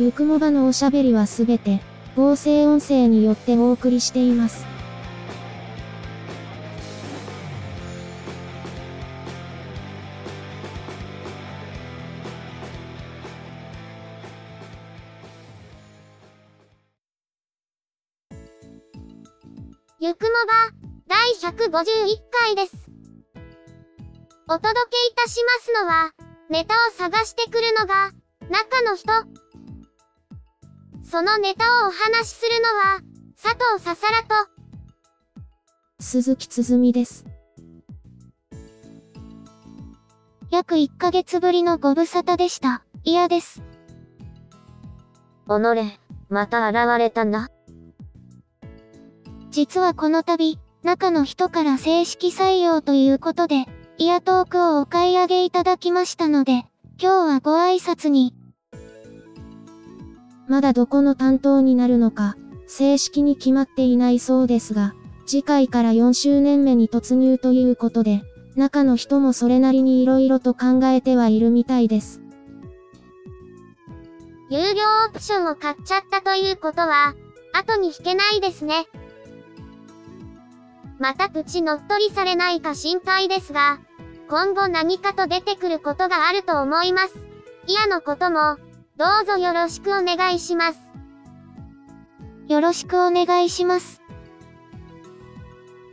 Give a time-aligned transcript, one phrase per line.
[0.00, 1.82] ゆくもばのおしゃべりはすべて、
[2.16, 4.64] 合成音声によってお送りしています。
[20.00, 20.72] ゆくもば、
[21.08, 22.88] 第151回です。
[24.48, 26.12] お届けいたしますのは、
[26.48, 28.12] ネタを探してくるのが、
[28.48, 29.39] 中の人。
[31.10, 33.00] そのネタをお話しするのは、
[33.36, 34.48] 佐藤ささらと、
[35.98, 37.24] 鈴木つづみです。
[40.52, 42.84] 約1ヶ月ぶりのご無沙汰でした。
[43.02, 43.60] 嫌です。
[45.48, 47.50] おのれ、また現れたな。
[49.50, 53.66] 実はこの度、中の人から正式採用ということで、
[53.98, 56.66] イヤトークをお買い上げいただきましたので、
[57.00, 58.39] 今日はご挨拶に。
[60.50, 62.34] まだどこの担当になるのか、
[62.66, 64.94] 正式に決まっていないそうですが、
[65.24, 68.24] 次回から4周年目に突入ということで、
[68.56, 72.20] 中の人もそれなりに色々と考えてはいるみたいです。
[74.48, 77.14] 有料オプションを買っちゃったということは、
[77.52, 78.88] 後に引けないですね。
[80.98, 83.78] またプチ乗っ取りされないか心配ですが、
[84.28, 87.14] 今後何かと出てくることがあると思います。
[87.68, 88.58] 嫌のことも、
[89.00, 90.80] どうぞよろしくお願いします。
[92.48, 94.02] よろしくお願いします。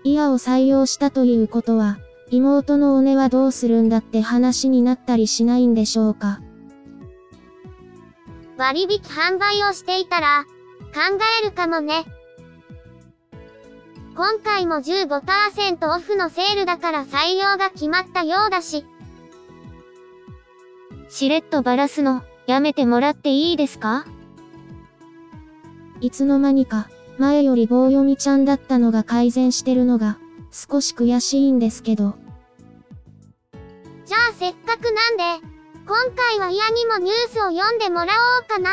[0.03, 1.99] イヤを採用したということは、
[2.31, 6.41] 妹のおねはどうするんだって話になったりしないんでしょうか。
[8.57, 10.43] 割引販売をしていたら、
[10.93, 12.03] 考えるかもね。
[14.17, 18.85] 今回も15%オフのセールだから採用が決まったようだし。
[21.07, 24.05] しれっとばらすの、やめてもらっていいですか？
[25.99, 30.17] いつの間にか、前より棒読みちゃんだったのが改善してるのが、
[30.51, 32.15] 少し悔しいんですけど。
[34.05, 35.45] じゃあせっかくなんで、
[35.85, 38.69] 今回は嫌にもニュースを読んでもらおうかな。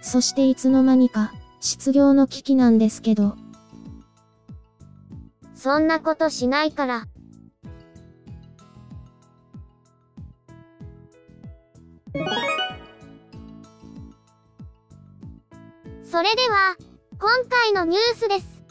[0.00, 3.34] そしていつの間にか、失業の危機なんですけど。
[5.56, 7.06] そんなことしないから。
[16.12, 16.76] それでは、
[17.18, 18.62] 今回のニュースです。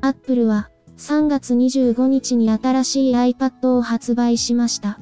[0.00, 4.98] アップルは、3月25日に新しい iPad を発売しました。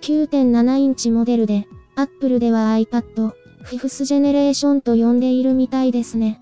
[0.00, 6.40] 9.7インチモデルで、アップルでは iPad、フィフスジェネレーションと呼んでいるみたいですね。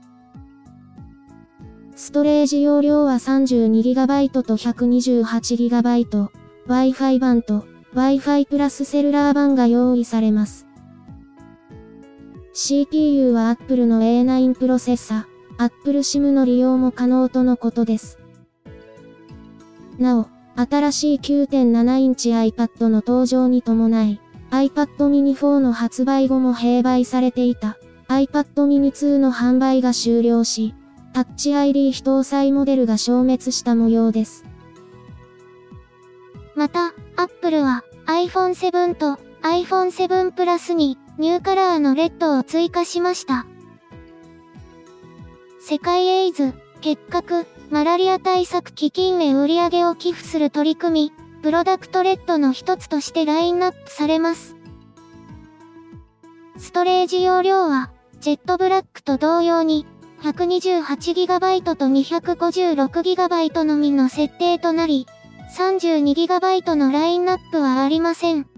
[1.97, 6.28] ストレージ容量は 32GB と 128GB、
[6.69, 10.66] Wi-Fi 版と Wi-Fi プラスセルラー版が用意されます。
[12.59, 15.28] CPU は Apple の A9 プロセッサ、
[15.59, 18.19] Apple SIM の利用も可能とのことです。
[19.99, 27.77] なお、新しい9.7インチ iPad の登場に伴い、iPad mini 4の発売後も併売されていた
[28.09, 30.75] iPad mini 2の販売が終了し、
[31.12, 34.47] タッチ ID 非搭載モデルが消滅した模様です。
[36.55, 43.47] また、Apple は iPhone 7と iPhone 7 Plus にニューカラーのレッドを追加しました。
[45.60, 51.12] 世界エイズ、結核、マラリア対策基金へ売り上げを寄付する取り組み、
[51.43, 54.56] Product RED の一つとしてラインナップされます。
[56.58, 59.87] ストレージ容量は、ジェットブラックと同様に、
[60.23, 65.06] 128GB と 256GB のみの設定となり、
[65.56, 68.56] 32GB のラインナップはありません。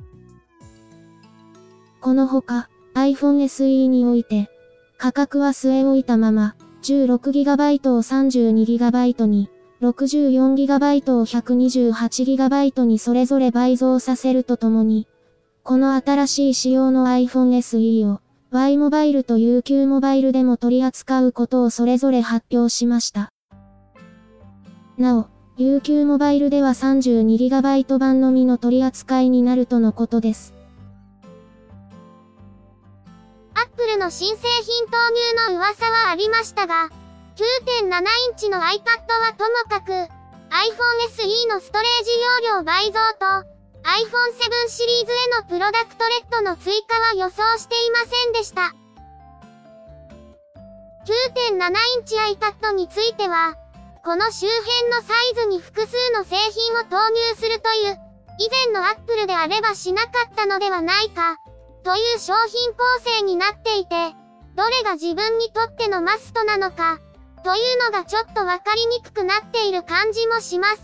[2.00, 4.50] このほか、iPhone SE において、
[4.98, 9.50] 価格は据え置いたまま、16GB を 32GB に、
[9.80, 15.06] 64GB を 128GB にそれぞれ倍増させるとともに、
[15.62, 23.30] この新しい仕様の iPhone SE を Y モバイルと UQ モバイルでも取り扱うことをそれぞれ発表しました。
[24.96, 25.26] なお、
[25.58, 30.54] UQ モバイルでは 32GB 版のみの取り扱いになるとのことです。
[33.58, 36.90] アップルの新製品投入の噂はありましたが、
[37.34, 40.06] 9.7インチの iPad はともかく、iPhone
[41.10, 42.10] SE のストレージ
[42.46, 43.26] 容量倍増と、
[43.82, 44.30] iPhone
[44.64, 48.74] 7シリーズへのプロダクトレッドの追加は予想していませんでした。
[51.50, 53.56] 9.7インチ iPad については、
[54.04, 57.98] この周辺のサイズに複数の製品を投入するという、
[58.38, 61.38] 以前の Apple であればしなかったのではないか、
[61.88, 62.84] という商品構
[63.16, 64.14] 成になっていて、
[64.54, 67.00] どれが自分にとってのマストなのか、
[67.44, 70.82] というのがちょっとわかりにくくなっている感じもします。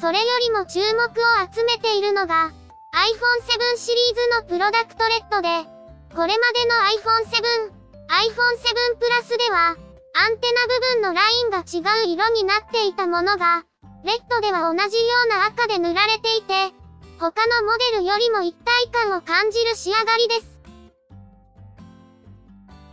[0.00, 1.12] それよりも注目を
[1.52, 2.52] 集めているのが、
[2.96, 5.48] iPhone 7シリーズのプロダクトレッドで、
[6.16, 7.36] これまでの iPhone 7、
[7.68, 9.76] iPhone 7 Plus では、
[10.16, 13.62] アンテナ部分のラインが違う色になっていたものが、
[14.04, 16.79] レッドでは同じような赤で塗られていて、
[17.20, 20.58] 他のモデルよりも一体感を感じる仕上がりです。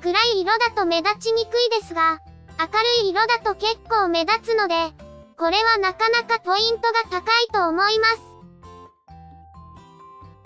[0.01, 2.19] 暗い色だと目立ちにくいですが、
[2.59, 4.75] 明るい色だと結構目立つので、
[5.37, 8.21] これはなかなかポイントが高いと思います。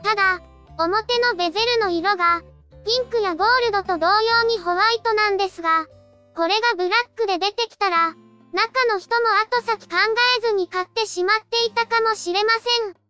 [0.03, 0.41] ただ、
[0.77, 2.43] 表のベゼルの色が、
[2.85, 5.87] ピンクやゴールドと同様にホワイトなんですが、
[6.35, 8.13] これがブラックで出てきたら、
[8.53, 9.95] 中の人も後先考
[10.37, 12.51] えずに買ってしまっていたかもしれま
[12.85, 13.00] せん。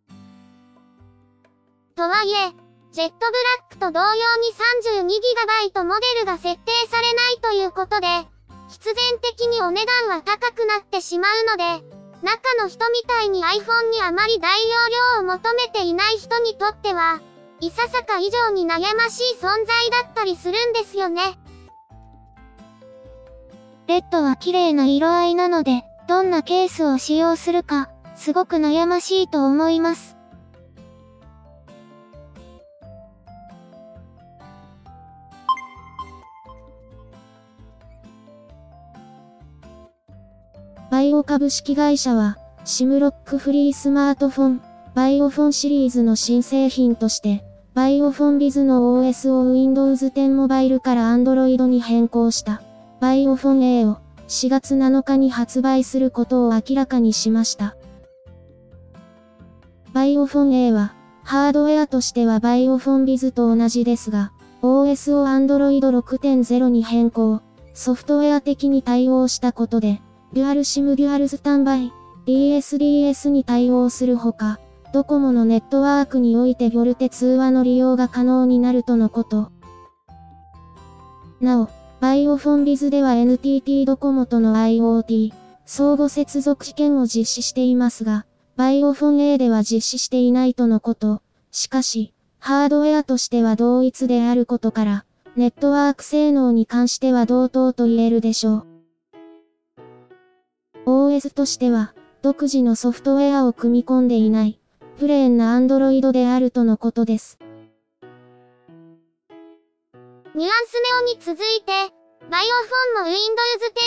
[2.02, 2.50] とはいえ、
[2.94, 3.30] ジェットブラ
[3.62, 4.50] ックと同様に
[5.70, 8.08] 32GB モデルが設定されないということで、
[8.70, 11.86] 必然的にお値段は高くなってしまうので、
[12.24, 17.22] 中の人みたいに iPhone にあまり大容量を求めていない人にとっては、
[17.60, 21.38] いささか以上に悩ましい存在だったりするんですよね。
[23.86, 30.18] レッドは綺麗な色合いなので、どんなケースを使用するか、すごく悩ましいと思います。
[41.14, 44.62] オ株式会社は、シムロックフリースマートフォン、
[44.94, 47.44] バイオフォンシリーズの新製品として、
[47.74, 52.62] バイオフォンビズの OS を Windows 10モバイルから Android に変更した。
[53.00, 57.76] バイオフォン A を4月7日に発売することを明らかにしました。
[59.94, 60.94] VAIO Phone A は、
[61.24, 64.32] ハードウェアとしては VAIO Phone Biz と同じですが、
[64.62, 67.42] OS を Android 6.0に変更、
[67.74, 70.02] ソフトウェア的に対応したことで、
[70.34, 71.92] Dual SIM Dual Standby、
[72.26, 74.60] DSDS に対応するほか、
[74.94, 79.52] ドコモのネットワークにおいて VoLTE 通話の利用が可能になるとのこと。
[81.42, 81.70] なお、
[82.00, 85.34] バイオフォンビズでは NTT ドコモとの IoT、
[85.66, 88.26] 相互接続試験を実施していますが、
[88.56, 91.22] バイオフォン A では実施していないとのこと。
[91.52, 95.06] しかし、ハードウェアとしては同一であることから、
[95.36, 98.71] ネットワーク性能に関しては同等と言えるでしょう。
[100.86, 104.60] OS としては、独自のソフトウェアを組み込んでいない、
[104.98, 107.40] プレーンな Android であるとのことです。
[110.34, 111.72] ニュアンスネオに続いて、
[112.30, 113.20] バイオフォンも Windows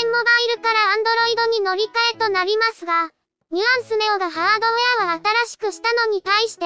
[0.03, 0.21] 10モバ
[0.53, 3.11] イルから Android に乗り換えとなりますが、
[3.51, 6.65] ニュアンスネオがハードウェアは新しくしたのに対して、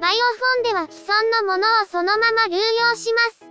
[0.00, 3.44] バイオフォンでは既存のものをそのまま流用します。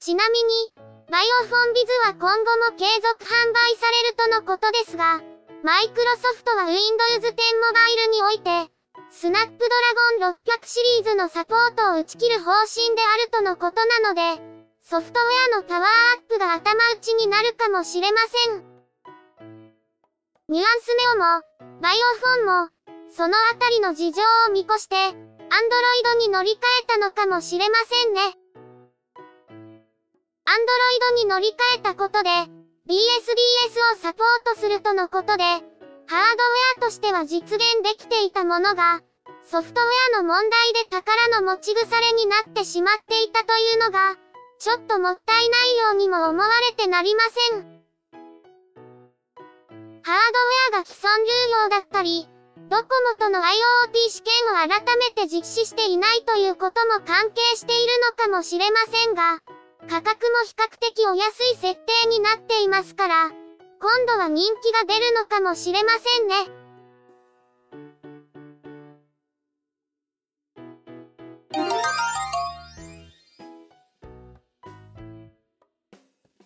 [0.00, 0.72] ちなみに、
[1.10, 5.22] バイオフォンビズは今後も継続販売されるとのことですが、
[5.64, 8.70] マイクロソフトは Windows 10モバイルにおいて、
[9.10, 9.64] スナップド
[10.20, 14.20] ラゴン600シリーズのサポートを打ち切る方針であるとのことなので、
[14.82, 18.64] ソフトウェアのパワーアップが頭打ちになるかもしれません。
[20.50, 22.68] ニュアンスネオも、バイオフォンも、
[23.10, 28.20] そのあたりの事情を見越して、アンドロイドに乗り換えたのかもしれませんね。
[30.48, 32.30] アンドロイドに乗り換えたことで、
[32.88, 32.96] BSDS
[33.92, 39.02] をサポートするとのことで、ハードウェアとしては実現できていたものが、
[39.44, 44.16] ソフトウェアの問題で宝の持ち腐れになってしまっていたというのが、
[44.58, 47.20] ちょっともったいないようにも思われてなりま
[47.52, 47.60] せん。
[50.00, 50.16] ハー
[50.72, 51.32] ドウェアが既存流
[51.64, 52.26] 用だったり、
[52.70, 53.44] ドコモとの IoT
[54.08, 54.32] 試験
[54.64, 59.42] を改めて実施していないということも関係しているのかもしれませんが、
[59.86, 63.30] 価格も比較的お安い設定になっていますから、
[63.80, 66.34] 今度は人気が出るのかもしれませんね。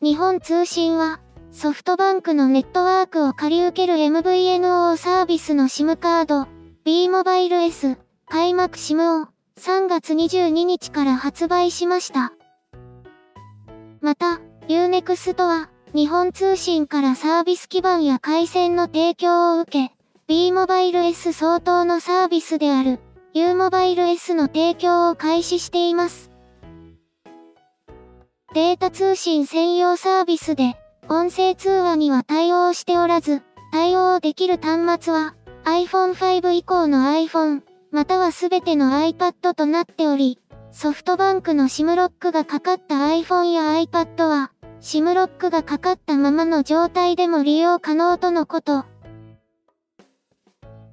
[0.03, 1.21] 日本通信は、
[1.53, 6.49] ソフトバンクのネットワークを借り受ける MVNO サービスの SIM カード、
[6.85, 7.97] B モバイル S、
[8.29, 9.29] 開幕 SIM を
[9.61, 12.33] 3月22日から発売しました。
[14.03, 19.95] また、Unext は、日本通信からサービス基盤や回線の提供を受け、
[20.27, 22.99] B モバイル S 相当のサービスである
[23.33, 26.33] U モバイル S の提供を開始しています。
[28.55, 30.75] データ通信専用サービスで、
[31.09, 33.41] 音声通話には対応しておらず、
[33.71, 40.41] 対応できる端末は iPhone 5以降の iPhone、またはすべての iPad となっており、
[40.75, 48.87] ソフトバンクの SIM ロックがかかった iPhone や iPad は、SIM ロックがかかったままの状態でも利用可能とのこと。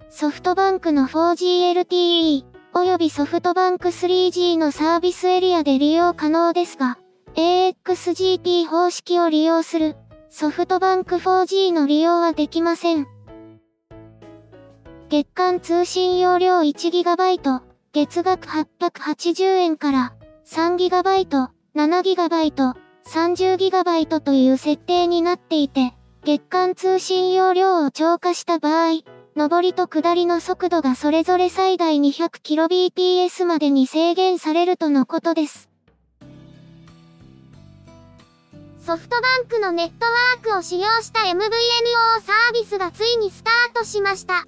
[0.10, 2.44] ソフトバンクの 4G LTE
[2.74, 6.98] 及びソフトバンク 3G のサービスエリアで利用可能ですが、
[7.36, 9.96] AXGP 方式を利用する
[10.30, 13.08] ソフトバンク 4G の利用はできません。
[15.08, 20.14] 月間通信容量 1GB、月額880円から
[20.46, 22.76] 3GB、7GB、
[23.08, 25.94] 30GB という設定になっていて、
[26.24, 29.02] 月間通信容量を超過した場合、
[29.36, 35.68] 上りと下りの速度がそれぞれ最大 200kbps までに制限されるとのことです。
[38.86, 44.46] ソフトバンクのネットワークを使用した MVNO サービスがついにスタートしました。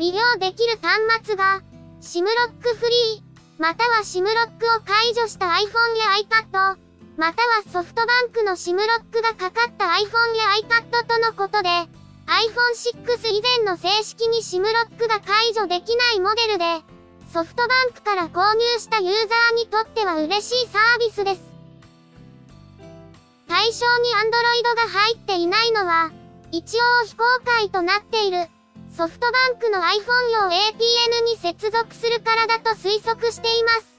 [0.00, 1.60] 利用できる端末が、
[2.00, 6.78] SIM ロックフリー、または SIM ロックを解除した iPhone や iPad、
[7.18, 16.64] またはソフトバンクの SIM ロックがかかった iPhone や iPad とのことで、iPhone 6以前の正式に SIM ロックが解除できないモデルで、
[17.30, 21.42] ソフトバンクから購入したユーザーにとっては嬉しいサービスです。
[23.46, 26.10] 対象に Android が入っていないのは、
[26.52, 28.48] 一応非公開となっている
[29.00, 33.98] ソフトバンクの iPhone 用 APN に接続するからだと推測しています。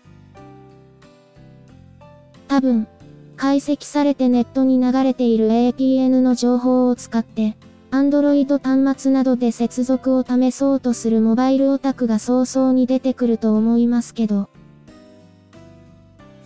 [2.48, 2.88] 多分、
[3.36, 7.58] 解析されてネットに流れている APN の情報を使って、
[7.90, 14.50] Android 端末などで接続を試そうとするモバイルオタクが早々に出てくると思いますけど。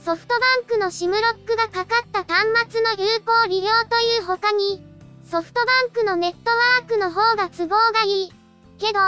[0.06, 4.82] ソフトバンクの SIM ロックがかかった端末の有効利用という他に、
[5.30, 8.35] ソフトバンクのネットワークの方が都合がいい。
[8.78, 9.00] けど、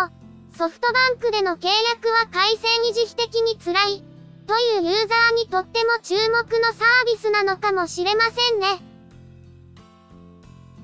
[0.57, 4.03] ソフトバンクでの契約は回線維持費的に辛い。
[4.47, 8.81] というユーザーにとっても注目のサービスなのかもしれませんね。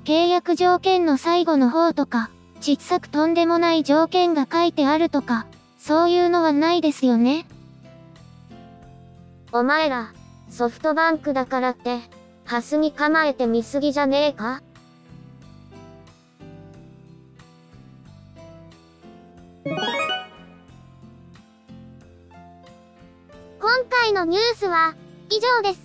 [0.03, 5.47] 契約条件の最後の方とか、小さくとんでもない条件が書いてあるとか、
[5.79, 7.45] そういうのはないですよね。
[9.53, 10.11] お前ら、
[10.49, 11.99] ソフトバンクだからって、
[12.45, 14.61] ハスに構えて見すぎじゃねえか？
[23.63, 24.93] 今回のニュースは
[25.29, 25.79] 以上です。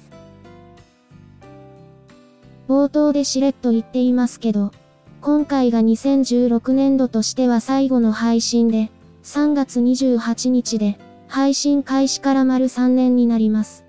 [2.69, 4.73] 冒頭でしれっと言っていますけど、
[5.21, 8.91] 今回が2016年度としては最後の配信で、
[9.23, 13.85] 3月28日で、配信開始から丸3年になります。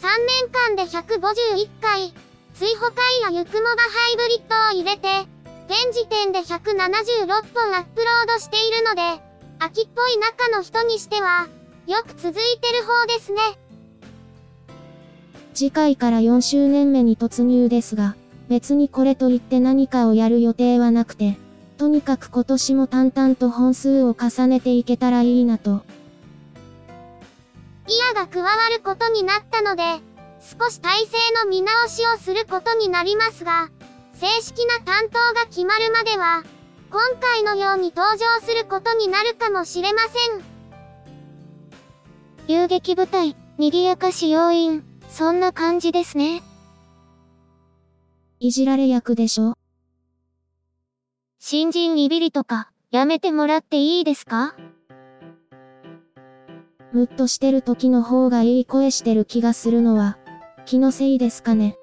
[0.00, 0.08] 3
[0.40, 2.12] 年間で151回、
[2.54, 5.08] 追放会やゆくもばハイブリッドを入れて、
[5.68, 9.22] 現時点で176本アップロードしているので、
[9.60, 11.46] 秋っぽい中の人にしては、
[11.86, 13.40] よく続いてる方ですね。
[15.54, 18.14] 次回から4周年目に突入ですが、
[18.48, 21.36] 別にこれといって何かをやる予定はなくて、
[21.78, 25.82] とにかく今年も淡々と本数を重ねていけたらいいなと。
[27.88, 29.82] イヤが加わることになったので、
[30.40, 33.70] 少し体制の見直しをすることになりますが、
[34.14, 36.44] 正式な担当が決まるまでは、
[36.90, 40.51] 今回のように登場することになるかもしれません。
[42.48, 46.42] 遊撃部隊、賑やかし要員、そんな感じですね。
[48.40, 49.54] いじられ役でしょ？
[51.38, 54.56] 新人いびりとか、やめてもらっていいですか？
[56.92, 60.18] ムッとしてる時の方がいい声してる気がするのは、
[60.66, 61.78] 気のせいですかね。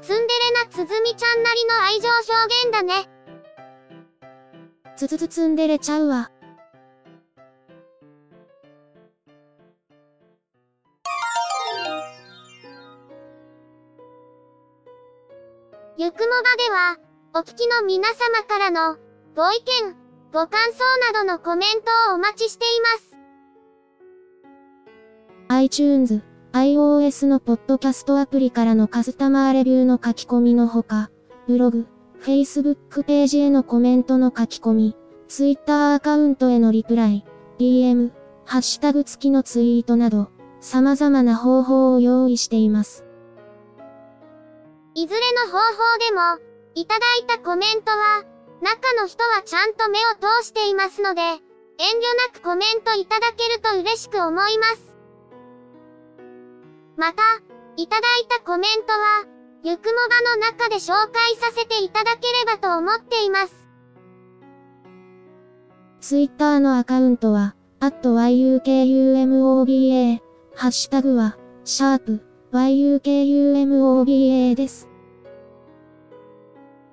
[0.00, 2.22] ツンデレなつづみちゃんなりの愛情表
[2.64, 3.08] 現だね。
[4.96, 6.30] つつつツンデレちゃうわ。
[16.78, 16.96] は、
[17.34, 18.96] お聞きの皆様からの、
[19.34, 19.96] ご意見、
[20.32, 23.16] ご感想などのコメントをお待ちしています。
[25.48, 31.10] iTunes、iOS のポッドキャストアプリからのカスタマーレビューの書き込みのほか、
[31.48, 31.88] ブログ、
[32.20, 37.24] Facebook ページへのコメントの書き込み、Twitter アカウントへのリプライ、
[37.58, 38.12] DM、
[38.44, 40.30] ハッシュタグ付きのツイートなど、
[40.60, 43.04] 様々な方法を用意しています。
[44.94, 46.47] いずれの方法でも、
[46.78, 48.22] いただいたコメントは、
[48.62, 51.40] 中の人はちゃんと目を通していますので、遠慮な
[52.32, 54.94] くコメントいただけると嬉しく思います。
[56.96, 57.42] また、
[57.76, 59.24] いただいたコメントは、
[59.64, 63.66] ゆくもばの中で紹介させていただければと思っています。
[66.00, 70.20] Twitter のアカウントは、yukumoba、
[70.54, 74.87] ハッシュタグは、シャープ yukumoba です。